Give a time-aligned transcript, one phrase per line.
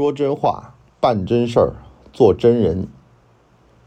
[0.00, 1.74] 说真话，办真事儿，
[2.10, 2.88] 做真人。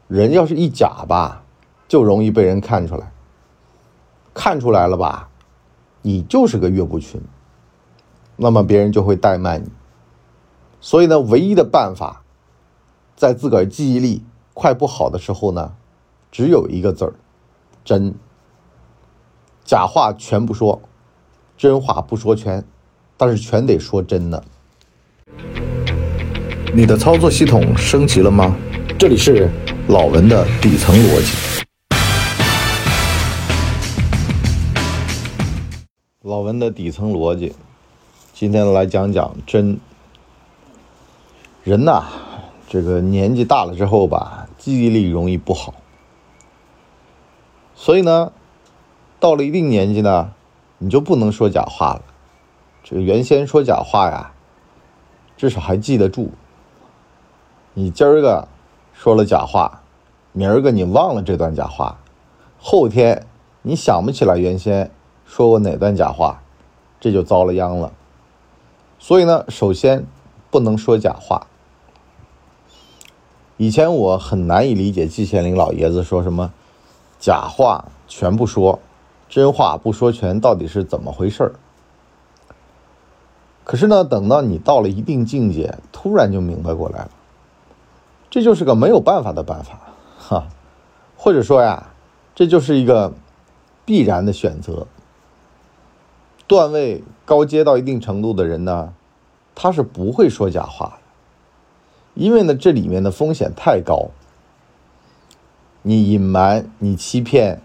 [0.08, 1.44] 人要是一假吧，
[1.88, 3.12] 就容易被人看出来。
[4.32, 5.30] 看出来了吧，
[6.04, 7.20] 你就是个岳不群，
[8.36, 9.72] 那么别人就会怠慢你。
[10.80, 12.22] 所以呢，唯一的办法，
[13.16, 14.24] 在自个儿记忆力
[14.54, 15.74] 快不好的时候呢，
[16.32, 17.14] 只有一个字儿：
[17.84, 18.14] 真。
[19.66, 20.80] 假话全不说，
[21.58, 22.64] 真话不说全，
[23.18, 24.44] 但是全得说真的。
[26.76, 28.58] 你的操作系统升级了吗？
[28.98, 29.48] 这里是
[29.90, 31.64] 老文的底层逻辑。
[36.24, 37.54] 老文的底层逻辑，
[38.34, 39.80] 今天来讲讲真。
[41.64, 42.06] 人呐，
[42.68, 45.76] 这个年纪大了之后吧，记忆力容易不好，
[47.76, 48.32] 所以呢，
[49.20, 50.32] 到了一定年纪呢，
[50.80, 52.02] 你就不能说假话了。
[52.84, 54.32] 这个原先说假话呀，
[55.38, 56.32] 至少还记得住。
[57.76, 58.48] 你今儿个
[58.94, 59.82] 说了假话，
[60.32, 61.98] 明儿个你忘了这段假话，
[62.60, 63.26] 后天
[63.64, 64.92] 你想不起来原先
[65.26, 66.44] 说过哪段假话，
[67.00, 67.92] 这就遭了殃了。
[69.00, 70.06] 所以呢，首先
[70.52, 71.48] 不能说假话。
[73.58, 76.54] 以前我很难以理解季羡林老爷子说什么
[77.20, 78.80] “假话全不说，
[79.28, 81.54] 真话不说全”到底是怎么回事儿。
[83.64, 87.10] 可是呢，等到你到了一定境界，突然就明白过来了。
[88.34, 89.80] 这就是个没有办法的办法，
[90.18, 90.48] 哈，
[91.16, 91.92] 或者说呀，
[92.34, 93.14] 这就是一个
[93.86, 94.88] 必然的选择。
[96.48, 98.92] 段位高阶到一定程度的人呢，
[99.54, 101.02] 他是不会说假话的，
[102.16, 104.10] 因为呢，这里面的风险太高。
[105.84, 107.62] 你隐瞒、你欺骗，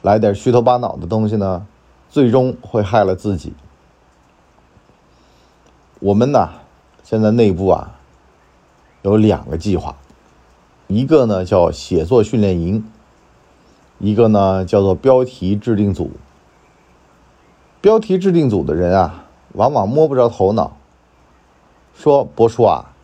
[0.00, 1.66] 来点虚头巴脑的东西呢，
[2.08, 3.52] 最终会害了自己。
[6.00, 6.48] 我们呢，
[7.02, 7.93] 现在内部啊。
[9.04, 9.96] 有两个计划，
[10.86, 12.90] 一个呢叫写作训练营，
[13.98, 16.10] 一个呢叫做标题制定组。
[17.82, 20.72] 标题制定组的人啊，往往摸不着头脑，
[21.94, 22.94] 说：“博叔啊，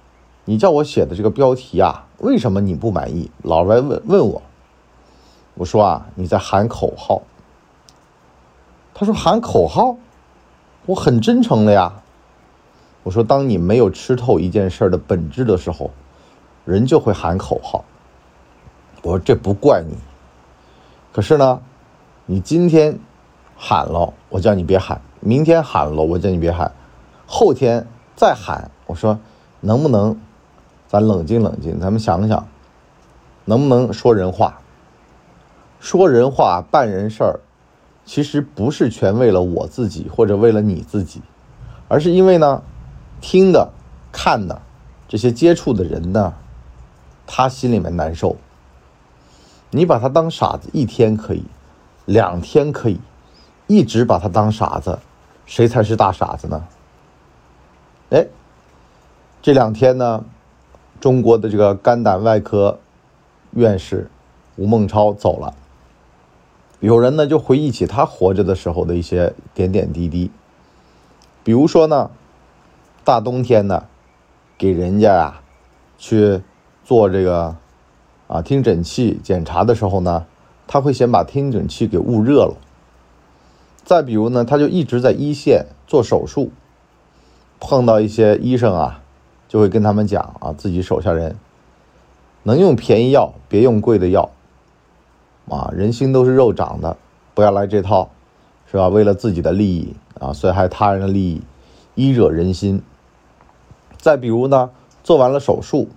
[0.47, 3.31] 你叫我写的这个标题啊，为什么你不满意？
[3.43, 4.41] 老来问问我。”
[5.57, 7.21] 我说：“啊，你在喊口号。”
[8.95, 9.97] 他说：“喊口号？
[10.87, 11.93] 我很真诚的呀。”
[13.03, 15.91] 我说：“当你没有吃透一件事的本质的时候，
[16.67, 17.83] 人就会喊口号。”
[19.03, 19.97] 我说：“这不怪你。”
[21.11, 21.63] 可是呢，
[22.27, 22.99] 你今天
[23.57, 26.71] 喊了，我叫你别喊；明天喊了，我叫你别喊；
[27.27, 29.19] 后天再喊，我说
[29.61, 30.21] 能不能
[30.87, 32.47] 咱冷静冷静，咱们想想，
[33.47, 34.61] 能不能说人话？
[35.81, 37.41] 说人话、办人事儿，
[38.05, 41.23] 其实不是全为了我自己或者为了你自己，
[41.89, 42.63] 而是因为呢。
[43.21, 43.71] 听的、
[44.11, 44.61] 看的，
[45.07, 46.35] 这些接触的人呢，
[47.27, 48.37] 他心里面难受。
[49.71, 51.45] 你把他当傻子一天可以，
[52.07, 52.99] 两天可以，
[53.67, 54.99] 一直把他当傻子，
[55.47, 56.65] 谁才是大傻子呢？
[58.11, 58.27] 哎，
[59.43, 60.25] 这两天呢，
[61.01, 62.81] 中国的这个肝胆外科
[63.53, 64.11] 院士
[64.57, 65.55] 吴孟超走了，
[66.81, 70.31] 有人呢就回忆起他活着的时候的一些点点滴滴，
[71.45, 72.11] 比如说呢。
[73.11, 73.89] 大冬天的，
[74.57, 75.43] 给人家啊
[75.99, 76.41] 去
[76.85, 77.57] 做这个
[78.29, 80.27] 啊听诊器检查的时候呢，
[80.69, 82.55] 他会先把听诊器给捂热了。
[83.83, 86.53] 再比如呢，他就一直在一线做手术，
[87.59, 89.03] 碰到一些医生啊，
[89.49, 91.35] 就会跟他们讲啊，自己手下人
[92.45, 94.31] 能用便宜药，别用贵的药
[95.49, 96.97] 啊，人心都是肉长的，
[97.35, 98.09] 不要来这套，
[98.71, 98.87] 是吧？
[98.87, 101.43] 为了自己的利益啊，损害他人的利益，
[101.97, 102.81] 医者仁心。
[104.01, 104.71] 再比如呢，
[105.05, 105.89] 做完了手术，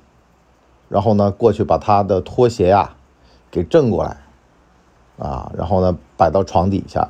[0.89, 2.95] 然后呢过去把他的拖鞋呀
[3.49, 4.17] 给正过来，
[5.17, 7.09] 啊，然后呢摆到床底下，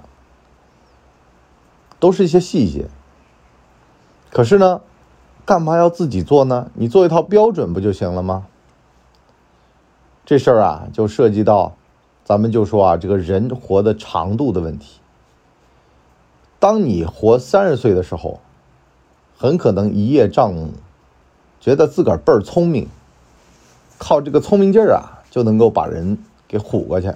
[2.00, 2.88] 都是一些细节。
[4.30, 4.82] 可是呢，
[5.46, 6.70] 干嘛要自己做呢？
[6.76, 8.46] 你做一套标准不就行了吗？
[10.24, 11.74] 这事儿啊，就涉及到，
[12.24, 15.00] 咱们就说啊，这个人活的长度的问题。
[16.60, 18.40] 当你活三十岁的时候。
[19.36, 20.70] 很可能一叶障目，
[21.64, 22.90] 觉得自个儿倍儿聪明，
[23.98, 27.10] 靠这个聪明劲儿啊，就能够把人给唬过去。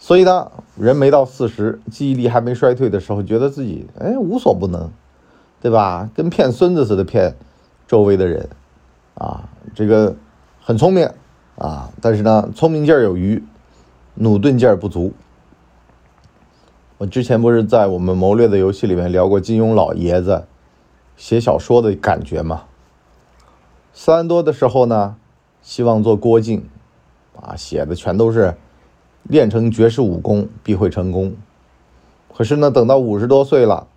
[0.00, 4.90] 所以呢，人没到四十，记忆力还没衰退的时候，觉得自己哎无所不能，
[5.60, 6.10] 对吧？
[6.16, 7.36] 跟骗孙子似的骗
[7.86, 8.48] 周围的人，
[9.14, 10.16] 啊，这个
[10.60, 11.08] 很聪明
[11.58, 13.40] 啊，但是呢，聪明劲儿有余，
[14.14, 15.12] 努钝劲儿不足。
[16.96, 20.42] 我之前不是在我们谋略的游戏里面聊过金庸老爷子。
[21.16, 22.62] 写小说的感觉吗，
[23.92, 25.16] 三多的时候呢，
[25.60, 26.68] 希望做郭靖，
[27.40, 28.56] 啊，写的全都是
[29.24, 31.36] 练成绝世武功必会成功。
[32.34, 33.88] 可是呢，等到五十多岁了，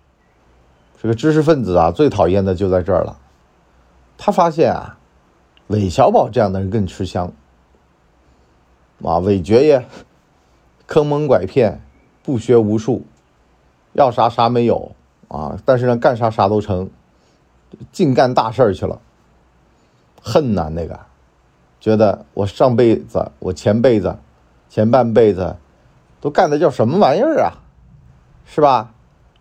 [1.00, 3.18] 这个知识分子啊，最讨厌的就在这儿了。
[4.18, 4.98] 他发现啊，
[5.68, 7.32] 韦小宝这样的人更吃香。
[9.04, 9.86] 啊，韦爵爷
[10.86, 11.80] 坑蒙拐骗，
[12.22, 13.02] 不学无术，
[13.92, 14.92] 要啥啥没有
[15.28, 16.90] 啊，但是呢，干啥啥都成，
[17.92, 19.00] 净干大事去了。
[20.22, 21.00] 恨呐，那个，
[21.80, 24.16] 觉得我上辈子、我前辈子、
[24.68, 25.56] 前半辈子
[26.20, 27.58] 都干的叫什么玩意儿啊？
[28.46, 28.94] 是吧？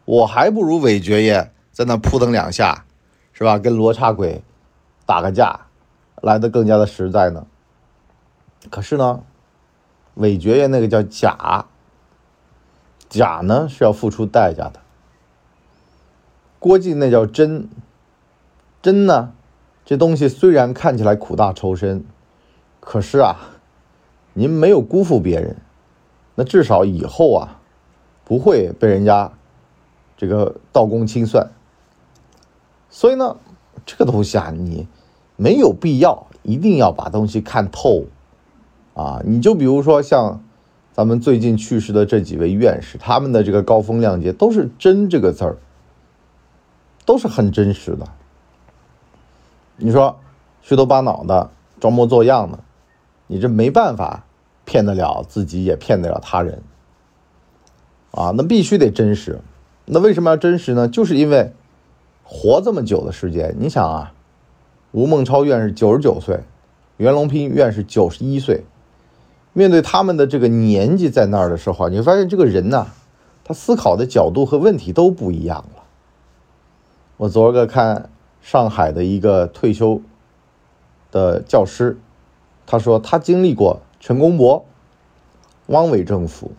[0.06, 2.86] 我还不如韦爵爷在那扑腾两下，
[3.34, 3.60] 是吧？
[3.60, 4.44] 跟罗刹鬼
[5.06, 5.68] 打个架，
[6.22, 7.46] 来的更加的实在呢。
[8.70, 9.24] 可是呢，
[10.16, 11.66] 韦爵爷那个叫假，
[13.10, 14.80] 假呢是要付出代价的。
[16.60, 17.70] 郭靖那叫真，
[18.82, 19.34] 真呢，
[19.86, 22.04] 这东西虽然看起来苦大仇深，
[22.80, 23.36] 可是啊，
[24.34, 25.58] 您没有辜负别人，
[26.36, 27.58] 那至少以后啊。
[28.24, 29.34] 不会被人家
[30.16, 31.52] 这个倒供清算，
[32.90, 33.36] 所以呢，
[33.86, 34.88] 这个东西啊，你
[35.36, 38.06] 没有必要一定要把东西看透
[38.94, 39.22] 啊。
[39.26, 40.42] 你就比如说像
[40.94, 45.58] 咱们最近去世的这几位院士，他们的这个高风亮节都是“真”这个字儿，
[47.06, 48.08] 都是很真实的。
[49.82, 50.20] 你说
[50.62, 51.50] 虚头巴脑的、
[51.80, 52.60] 装模作样的，
[53.28, 54.26] 你这没办法
[54.64, 56.62] 骗得了自己，也骗得了他人。
[58.12, 59.40] 啊，那必须得真实。
[59.86, 60.88] 那为什么要真实呢？
[60.88, 61.54] 就是因为
[62.24, 64.14] 活这么久的时间，你想啊，
[64.92, 66.42] 吴孟超院士九十九岁，
[66.98, 68.64] 袁隆平院士九十一岁，
[69.54, 72.88] 面对他们的这个年纪在那儿的时候，你会发现这个人呢，
[73.44, 75.84] 他思考的角度和问题都不一样了。
[77.18, 78.11] 我昨儿个看
[78.42, 80.02] 上海的一个退休
[81.12, 82.00] 的教师，
[82.66, 84.66] 他说他经历过陈公博、
[85.68, 86.52] 汪伪政府、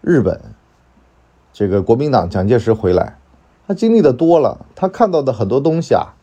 [0.00, 0.40] 日本。
[1.52, 3.18] 这个国民党蒋介石回来，
[3.66, 6.14] 他经历的多了，他看到的很多东西啊，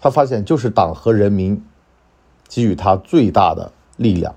[0.00, 1.62] 他发现就是党和人民
[2.48, 4.34] 给予他最大的力量。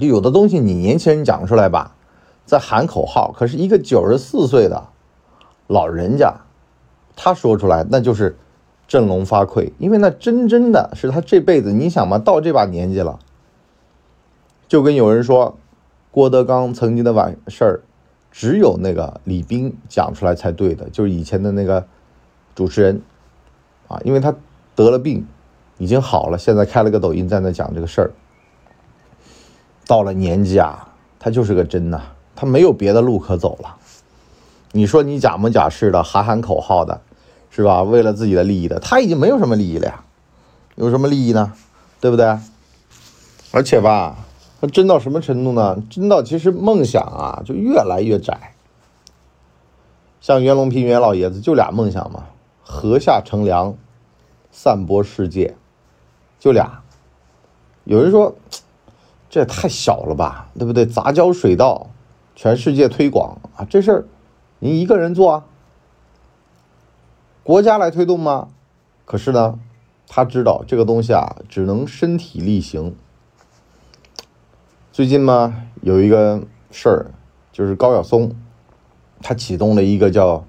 [0.00, 1.94] 就有的东西你年轻人讲出来吧，
[2.46, 4.88] 在喊口号，可是一个九十四岁的
[5.66, 6.34] 老人家，
[7.16, 8.36] 他说出来那就是
[8.86, 13.18] 振聋发聩，因为那真真的是他这辈子，你想嘛，到这把年纪了，
[14.68, 15.56] 就跟有人说
[16.10, 17.80] 郭德纲曾经的晚事儿。
[18.36, 21.86] 只有那个李斌讲出来才对的，就是以前的那个
[22.52, 23.00] 主持人
[23.86, 24.34] 啊，因为他
[24.74, 25.24] 得了病，
[25.78, 28.10] 已经好了，现在开了个抖音在那讲这个事儿。
[29.86, 32.02] 到了年纪啊，他就是个真呐，
[32.34, 33.76] 他没有别的路可走了。
[34.76, 37.00] 你说你假模假式的喊喊口号的，
[37.48, 37.84] 是吧？
[37.84, 40.04] 为了自己的利益的，他已经没有什么利益了呀，
[40.74, 41.52] 有什么利益呢？
[42.00, 42.36] 对不对？
[43.52, 44.16] 而且吧。
[44.72, 45.80] 真到什么程度呢？
[45.90, 48.54] 真到其实梦想啊，就越来越窄。
[50.20, 52.24] 像袁隆平袁老爷子就俩梦想嘛：
[52.64, 53.76] 河下乘凉，
[54.50, 55.54] 散播世界，
[56.40, 56.80] 就俩。
[57.84, 58.34] 有人说，
[59.30, 60.84] 这也太小了吧，对不对？
[60.84, 61.90] 杂交水稻，
[62.34, 64.04] 全世界推广啊，这事儿
[64.64, 65.44] 您一个人做啊？
[67.42, 68.48] 国家来推动吗？
[69.04, 69.58] 可是呢，
[70.08, 72.96] 他知道这个东西啊，只能身体力行。
[74.90, 77.10] 最近嘛，有一个事儿，
[77.52, 78.34] 就是高晓松，
[79.20, 80.42] 他启动了一个叫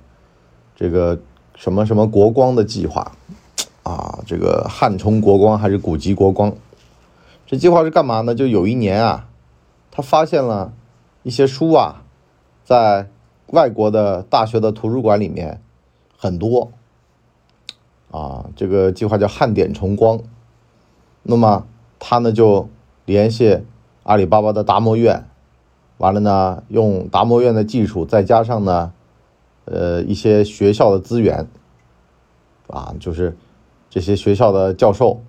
[0.77, 1.19] 这个
[1.57, 3.12] 什么什么国光的计划，
[3.84, 6.55] 啊，这个汉冲国光还是古籍国光？
[7.45, 8.34] 这计划是干嘛呢？
[8.34, 9.27] 就有一年啊，
[9.91, 10.72] 他发现了
[11.24, 12.03] 一些书啊，
[12.63, 13.10] 在
[13.47, 15.61] 外国的大学的图书馆里面
[16.17, 16.71] 很多，
[18.11, 20.19] 啊，这个计划叫汉典重光。
[21.23, 21.65] 那么
[21.99, 22.69] 他呢就
[23.05, 23.63] 联系。
[24.03, 25.25] 阿里巴巴的达摩院，
[25.97, 28.93] 完了呢，用达摩院的技术，再加上呢，
[29.65, 31.47] 呃，一些学校的资源，
[32.67, 33.35] 啊，就是
[33.89, 35.23] 这些学校的教授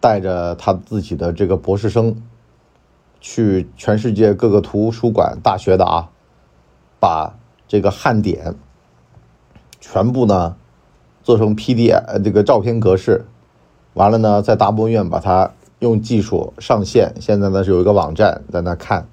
[0.00, 2.20] 带着他自己的这个博士生，
[3.20, 6.10] 去全世界各个图书馆、大学的啊，
[6.98, 7.38] 把
[7.68, 8.56] 这个焊点
[9.78, 10.56] 全部呢
[11.22, 13.24] 做成 PDF 这个照片格式，
[13.94, 15.52] 完了呢，在达摩院把它。
[15.80, 19.06] 用技术上线，现在呢是有一个网站在那看。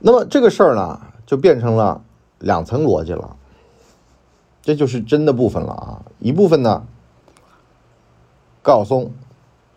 [0.00, 2.02] 那么这个事儿呢，就变成了
[2.38, 3.36] 两层逻辑了。
[4.60, 6.84] 这就是真的部分了啊，一部分呢，
[8.60, 9.10] 高晓松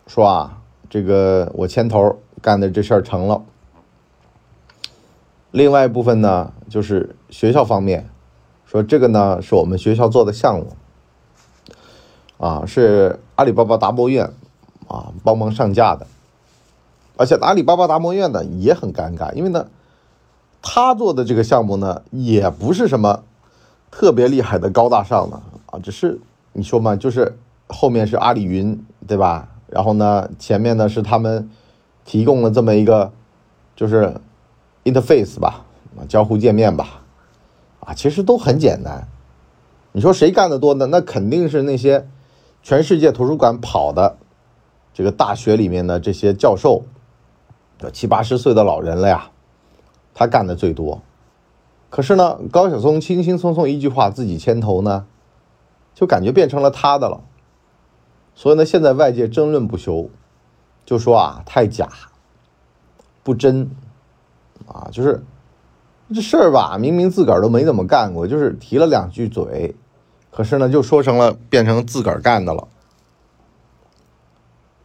[0.05, 3.41] 说啊，这个我牵头干的这事儿成了。
[5.55, 8.09] 另外一部分呢，就是学校方面
[8.65, 10.75] 说这个呢是我们学校做的项目。
[12.38, 14.29] 啊，是阿里巴巴达摩院
[14.89, 16.05] 啊帮忙上架的，
[17.15, 19.67] 而且阿里巴巴达摩院呢也很尴尬，因为呢，
[20.62, 23.24] 他做的这个项目呢也不是什么
[23.89, 26.19] 特别厉害的高大上的啊，只是
[26.51, 27.38] 你说嘛，就是
[27.69, 29.47] 后面是阿里云对吧？
[29.67, 31.50] 然后呢，前面呢是他们
[32.03, 33.13] 提供了这么一个
[33.77, 34.13] 就是
[34.85, 35.65] interface 吧，
[35.99, 37.01] 啊交互界面吧，
[37.81, 39.05] 啊其实都很简单。
[39.91, 40.85] 你说谁干的多呢？
[40.85, 42.07] 那肯定是那些。
[42.67, 44.17] 全世界图书馆跑的
[44.91, 46.81] 这个大学里面的这些教授，
[47.81, 49.29] 有七八十岁的老人了呀，
[50.15, 50.99] 他干的最多。
[51.91, 55.05] 可是呢，高晓松轻轻松松一句话自己牵头呢，
[55.93, 57.21] 就感觉变成了他的了。
[58.33, 60.09] 所以呢，现在外界争论不休，
[60.87, 61.87] 就说啊太假，
[63.21, 63.69] 不真，
[64.67, 65.24] 啊就是
[66.13, 69.75] 这事儿吧，明明自个儿都没怎么干过，就是提了两句嘴。
[70.31, 72.67] 可是呢，就说成了变成自个儿干的了。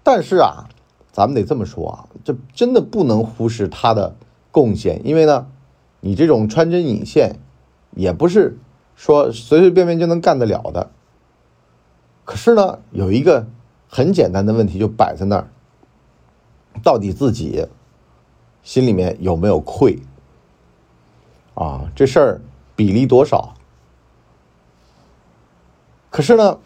[0.02, 0.68] 但是啊，
[1.12, 4.16] 咱们得这么说啊，这真的不能忽视他的
[4.50, 5.46] 贡献，因为呢，
[6.00, 7.38] 你这种穿针引线，
[7.96, 8.58] 也不是
[8.94, 10.90] 说随随便便就能干得了的。
[12.24, 13.46] 可是呢，有一个
[13.88, 15.48] 很简单的问题就摆在那儿：
[16.82, 17.66] 到底自己
[18.62, 19.98] 心里面有没有愧？
[21.54, 22.40] 啊，这事儿
[22.76, 23.54] 比例多少？
[26.10, 26.58] 可是呢，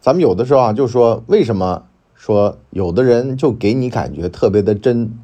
[0.00, 5.18] 咱们有的时候啊，就说为什么说有的人就给你感觉特别的真，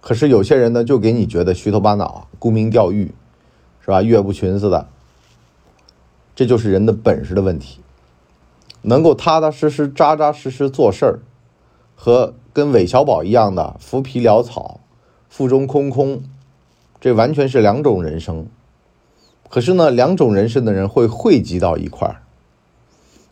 [0.00, 3.12] 可是有些人呢就给你觉得虚头巴脑、沽名钓誉，
[3.80, 4.02] 是吧？
[4.02, 4.88] 岳不群似的，
[6.34, 7.80] 这就是人的本事的问题。
[8.84, 11.20] 能够踏踏实实、扎扎实实做事儿，
[12.04, 14.80] 和跟韦小宝一样的浮皮潦草、
[15.30, 16.24] 腹中空空，
[17.00, 18.48] 这完全是两种人生。
[19.48, 22.22] 可是呢，两种人生的人会汇集到一块儿。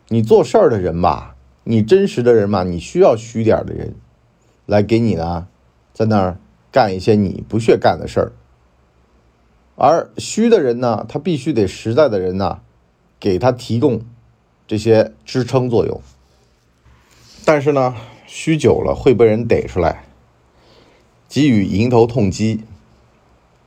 [0.07, 1.35] 你做事儿的人吧，
[1.65, 3.93] 你真实的人嘛，你需要虚点的人，
[4.65, 5.47] 来给你呢，
[5.93, 6.37] 在那儿
[6.71, 8.31] 干一些你不屑干的事儿。
[9.75, 12.61] 而虚的人呢，他必须得实在的人呢，
[13.19, 13.99] 给他提供
[14.65, 15.99] 这些支撑作用。
[17.43, 17.93] 但是呢，
[18.33, 20.05] 虚久了会被人逮出来，
[21.27, 22.63] 给予迎头痛击，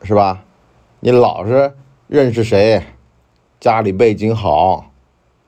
[0.03, 0.43] 是吧？
[1.01, 1.75] 你老是。
[2.07, 2.83] 认识谁，
[3.61, 4.91] 家里背景好，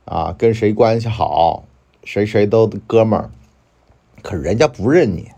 [0.04, 1.64] 啊，跟谁关系好，
[2.04, 3.30] 谁谁都哥们儿，
[4.22, 5.30] 可人家不认你，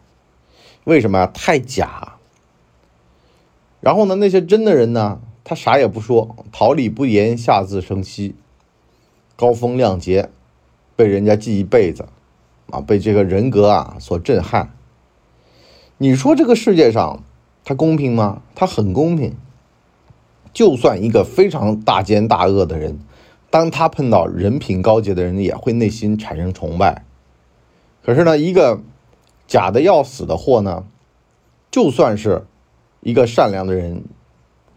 [0.82, 1.26] 为什么呀？
[1.32, 2.16] 太假。
[3.80, 8.34] 然后呢，那些真的人呢，他啥也不说，桃李不言，下自生息，
[9.36, 10.30] 高风亮节，
[10.96, 12.06] 被人家记一辈子，
[12.70, 14.74] 啊，被这个人格啊所震撼。
[15.96, 17.22] 你说这个世界上，
[17.64, 18.42] 它公平吗？
[18.54, 19.36] 它很公平。
[20.52, 22.98] 就算一个非常大奸大恶的人，
[23.50, 27.04] 当他碰到人品高洁的人，也会内心产生崇拜。
[28.02, 28.80] 可是呢，一个
[29.46, 30.84] 假的要死的货呢，
[31.70, 32.46] 就算是
[33.00, 34.02] 一个善良的人，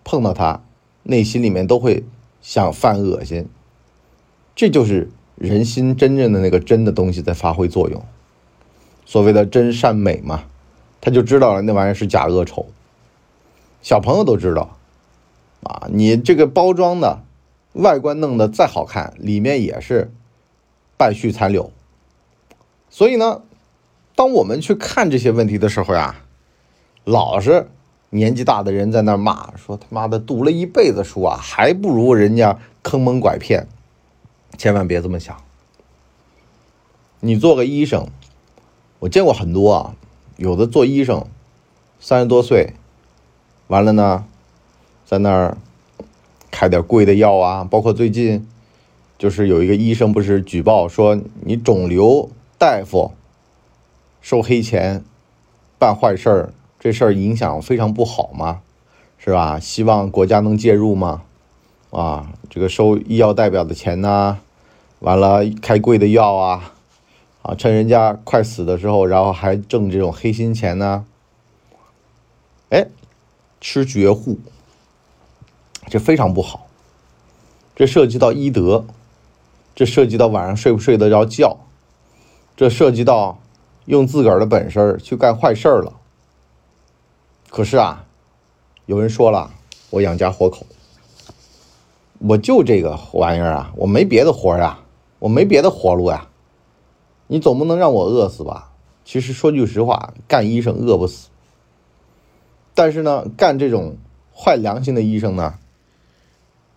[0.03, 0.61] 碰到他，
[1.03, 2.03] 内心里面都会
[2.41, 3.47] 想犯恶心。
[4.53, 5.09] 这就是
[5.41, 8.03] 人心真正的那个真的东西在发挥作用。
[9.05, 10.43] 所谓的真善美嘛，
[11.01, 12.67] 他就知道了那玩意儿是假恶丑。
[13.81, 14.77] 小朋友都知道。
[15.63, 17.23] 啊，你这个包装的
[17.73, 20.11] 外观弄得再好看，里面也是
[20.97, 21.71] 败絮残留。
[22.89, 23.41] 所以呢，
[24.15, 26.15] 当我们去看这些问题的时候呀，
[27.03, 27.67] 老是
[28.11, 33.67] 年纪大的人在那骂说：“他妈的，读了一辈子书啊，还不如人家坑蒙拐骗。”
[34.57, 35.35] 千万别这么想。
[37.19, 38.07] 你做个医生，
[38.99, 39.95] 我见过很多啊，
[40.37, 41.25] 有的做医生
[41.99, 42.73] 三十多岁，
[43.67, 44.25] 完了呢。
[45.03, 45.57] 在那儿
[46.51, 48.47] 开点贵的药啊，包括最近
[49.17, 53.11] 就是有一个医生不是举报说你肿瘤大夫
[54.21, 55.03] 收黑钱
[55.77, 58.61] 办坏事儿，这事儿影响非常不好嘛，
[59.17, 59.59] 是吧？
[59.59, 61.23] 希望国家能介入吗，
[61.91, 64.39] 啊，这个收医药代表的钱呢，
[64.99, 66.73] 完了开贵的药啊，
[67.41, 71.05] 啊，趁人家快死的时候，然后还挣这种黑心钱呢，
[72.69, 72.87] 哎，
[73.59, 74.39] 吃绝户。
[75.89, 76.67] 这非常不好，
[77.75, 78.85] 这涉及到医德，
[79.75, 81.57] 这涉及到晚上睡不睡得着觉，
[82.55, 83.37] 这涉及到
[83.85, 85.93] 用自个儿的本事去干坏事了。
[87.49, 88.05] 可是啊，
[88.85, 89.51] 有人说了，
[89.89, 90.65] 我养家活口，
[92.23, 94.79] 我就这个玩意儿啊，我没别的活呀，
[95.19, 96.27] 我没别的活路呀，
[97.27, 98.71] 你总不能让我饿死吧？
[99.03, 101.29] 其实说句实话，干医生饿不死，
[102.75, 103.97] 但是呢，干这种
[104.35, 105.55] 坏良心的医生呢？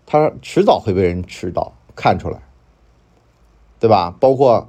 [0.06, 2.42] 他迟早会被人知道、看出来，
[3.78, 4.14] 对吧？
[4.18, 4.68] 包括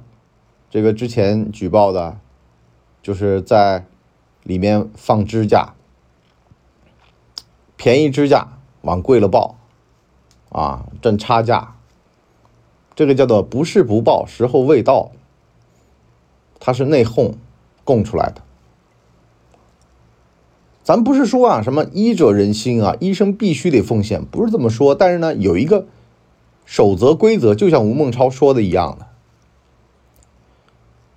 [0.68, 2.18] 这个之前举报的，
[3.02, 3.86] 就是在
[4.42, 5.74] 里面放支架，
[7.76, 9.56] 便宜支架往贵了报，
[10.56, 11.76] 啊，挣差价，
[12.94, 15.10] 这个叫做不是不报，时候未到，
[16.58, 17.34] 它是内讧
[17.84, 18.40] 供出来的。
[20.82, 24.94] 咱不是说啊，什么医者仁心啊，医生必须得奉献，不是这么说。
[24.94, 25.84] 但是呢，有一个
[26.64, 29.06] 守则规则，就像吴孟超说的一样的，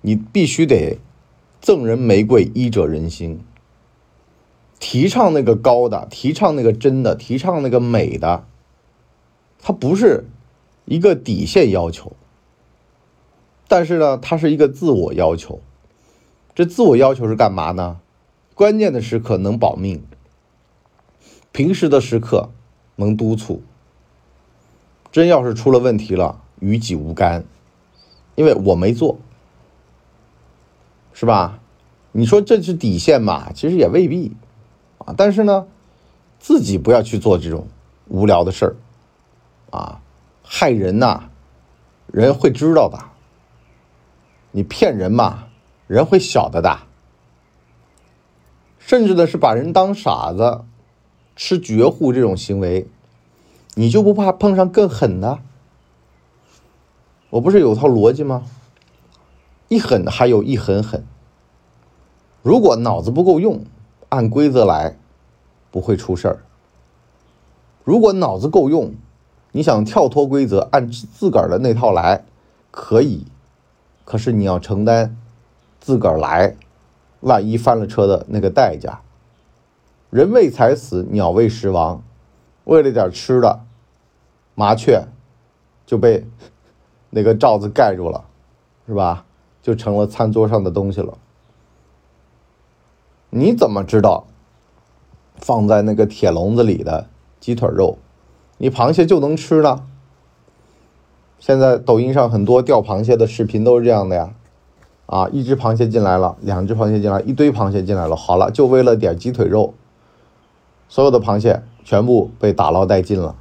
[0.02, 0.98] 你必须得
[1.62, 3.40] 赠人玫瑰，医者仁心。
[4.78, 8.44] 提倡那个高的，提倡那个真的，提倡那个美的，
[9.62, 10.24] 它不是
[10.84, 12.12] 一个底线要求，
[13.68, 15.60] 但是呢，它是一个自我要求。
[16.54, 18.00] 这自我要求是干嘛呢？
[18.54, 20.02] 关键的时刻能保命，
[21.52, 22.50] 平时的时刻
[22.96, 23.62] 能督促。
[25.12, 27.44] 真要是出了问题了，与己无干，
[28.34, 29.18] 因为我没做，
[31.12, 31.60] 是吧？
[32.12, 33.52] 你说这是底线嘛？
[33.52, 34.32] 其实也未必
[34.98, 35.14] 啊。
[35.16, 35.66] 但是呢，
[36.38, 37.66] 自己不要去做这种
[38.08, 38.76] 无聊的事儿
[39.70, 40.00] 啊，
[40.42, 41.30] 害人呐，
[42.06, 42.98] 人会知道的。
[44.52, 45.48] 你骗人嘛，
[45.86, 46.80] 人会晓得的。
[48.78, 50.64] 甚至呢是把人当傻子，
[51.36, 52.88] 吃绝户这种行为，
[53.74, 55.38] 你就不怕碰上更狠的？
[57.30, 58.42] 我不是有套逻辑吗？
[59.68, 61.06] 一狠还有一狠狠。
[62.42, 63.64] 如果脑子不够用，
[64.08, 64.96] 按规则来，
[65.70, 66.40] 不会出事儿。
[67.84, 68.94] 如果脑子够用，
[69.52, 72.24] 你想跳脱规则，按自个儿的那套来，
[72.70, 73.26] 可以，
[74.04, 75.16] 可是你要承担
[75.80, 76.56] 自个儿来。
[77.20, 79.02] 万一翻了车的那个代价，
[80.08, 82.02] 人为财死，鸟为食亡。
[82.64, 83.60] 为了点吃的，
[84.54, 85.04] 麻雀
[85.84, 86.26] 就被
[87.10, 88.24] 那个罩子盖住了，
[88.86, 89.26] 是吧？
[89.62, 91.18] 就成了餐桌上的东西了。
[93.28, 94.24] 你怎么知道
[95.36, 97.06] 放在那个铁笼子里的
[97.38, 97.98] 鸡腿肉，
[98.62, 99.86] 你螃蟹就能吃呢？
[101.38, 104.34] 现在抖音上很多钓螃蟹的视频都是这样的呀。
[105.06, 108.14] 啊，一只螃蟹进来了，两只螃蟹进来，一堆螃蟹进来了。
[108.14, 109.72] 好了，就为了点鸡腿肉，
[110.90, 113.34] 所有的螃蟹全部被打捞殆尽了，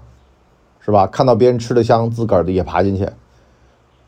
[0.79, 1.05] 是吧？
[1.05, 3.10] 看到别人吃的香，自个儿的也爬进去，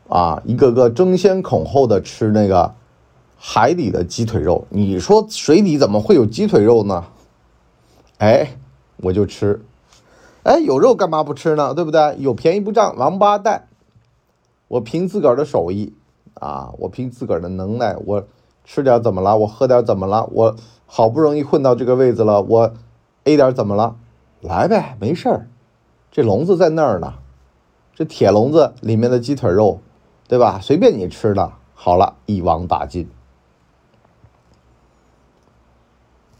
[0.08, 2.74] 啊，一个个争先恐后的吃那个
[3.36, 4.66] 海底的鸡腿肉。
[4.70, 7.04] 你说水底怎么会有鸡腿肉呢？
[8.16, 8.48] 哎，
[8.96, 9.62] 我就吃，
[10.42, 11.74] 哎，有肉干嘛不吃呢？
[11.74, 12.16] 对不对？
[12.18, 13.68] 有便宜不占，王八蛋！
[14.68, 15.94] 我凭自个儿的手艺。
[16.34, 16.72] 啊！
[16.78, 18.26] 我凭自个儿的能耐，我
[18.64, 19.36] 吃点怎么了？
[19.36, 20.28] 我喝点怎么了？
[20.32, 22.72] 我好不容易混到这个位子了，我
[23.24, 23.96] A 点怎么了？
[24.40, 25.48] 来呗，没事儿。
[26.10, 27.14] 这笼子在那儿呢，
[27.94, 29.80] 这铁笼子里面的鸡腿肉，
[30.26, 30.58] 对吧？
[30.60, 31.52] 随便你吃的。
[31.74, 33.08] 好了，一网打尽。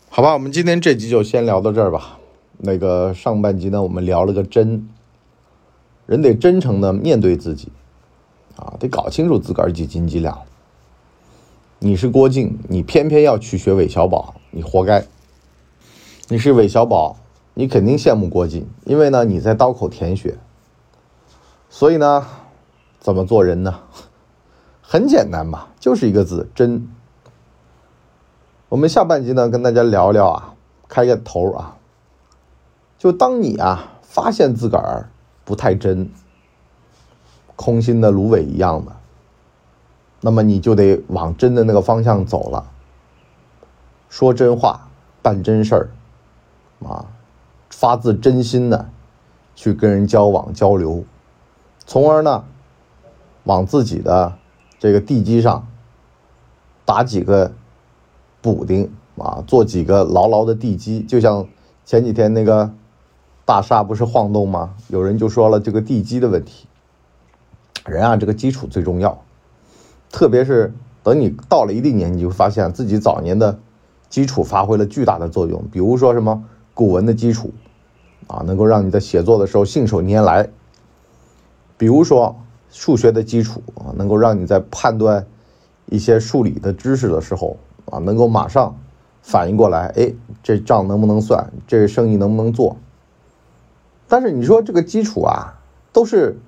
[0.09, 2.19] 好吧，我们今天这集就先聊到这儿吧。
[2.65, 4.89] 那个上半集呢，我们聊了个真，
[6.07, 7.73] 人得真诚的面对自己。
[8.55, 10.39] 啊，得搞清楚自个儿几斤几两。
[11.81, 15.05] 你是郭靖，你偏偏要去学韦小宝，你活该。
[16.29, 17.17] 你是韦小宝，
[17.55, 20.39] 你肯定羡慕郭靖，因为呢你在刀口舔血。
[21.69, 22.25] 所以呢，
[23.01, 23.81] 怎么做人呢？
[24.81, 26.87] 很简单嘛，就是一个字真。
[28.69, 30.55] 我们下半集呢，跟大家聊聊啊，
[30.87, 31.77] 开个头啊，
[33.03, 35.11] 就当你啊发现自个儿
[35.45, 36.09] 不太真。
[37.57, 38.93] 空心的芦苇一样的，
[40.21, 42.71] 那么你就得往真的那个方向走了。
[44.09, 44.89] 说真话，
[45.21, 45.91] 办真事儿，
[46.85, 47.07] 啊，
[47.71, 48.89] 发自真心的
[49.57, 51.05] 去跟人交往交流，
[51.85, 52.45] 从而呢，
[53.43, 54.39] 往自己的
[54.79, 55.67] 这个地基上
[56.85, 57.53] 打几个
[58.41, 61.03] 补丁啊，做几个牢牢的地基。
[61.03, 61.49] 就像
[61.85, 62.73] 前几天那个
[63.45, 64.75] 大厦不是晃动吗？
[64.89, 66.67] 有人就说了这个地基的问题。
[67.85, 69.23] 人啊，这个基础最重要，
[70.13, 73.59] 特别是等你到了一定年纪，就发现自己早年的
[74.09, 75.65] 基础发挥了巨大的作用。
[75.73, 77.51] 比如说什么古文的基础，
[78.29, 80.45] 啊，能够让你在写作的时候信手拈来；
[81.77, 82.37] 比如说
[82.71, 85.27] 数学的基础啊，能够让你在判断
[85.87, 87.57] 一些数理的知识的时候
[87.91, 88.77] 啊，能够马上
[89.21, 91.53] 反应过来，哎，这账能不能算？
[91.67, 92.77] 这生意能不能做？
[94.13, 95.55] 但是你说这个基础啊，
[95.91, 96.39] 都是。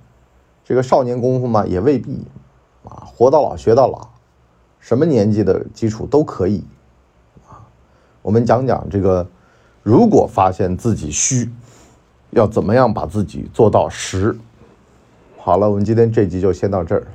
[0.66, 2.26] 这个少年功夫嘛，也未必，
[2.84, 4.08] 啊，活到老学到老，
[4.80, 6.64] 什么年纪的基础都可以，
[7.46, 7.60] 啊，
[8.22, 9.26] 我们讲讲这个，
[9.82, 11.50] 如果发现自己虚，
[12.30, 14.34] 要怎么样把自己做到实？
[15.36, 17.06] 好了，我们今天这集就先到这儿。